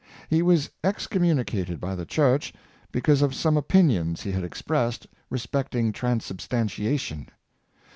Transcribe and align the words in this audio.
He 0.31 0.41
was 0.41 0.71
excommunicated 0.83 1.79
by 1.79 1.93
the 1.93 2.07
church 2.07 2.51
because 2.91 3.21
of 3.21 3.35
some 3.35 3.55
opinions 3.55 4.21
he 4.21 4.31
had 4.31 4.43
ex 4.43 4.59
pressed 4.63 5.05
respecting 5.29 5.91
transubstantiation. 5.91 7.29